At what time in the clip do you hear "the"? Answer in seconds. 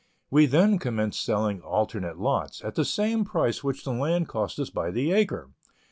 2.73-2.83, 3.83-3.91, 4.89-5.11